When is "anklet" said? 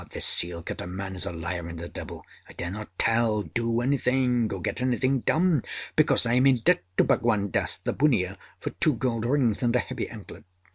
10.09-10.43